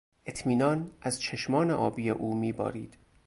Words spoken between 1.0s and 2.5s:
از چشمان آبی او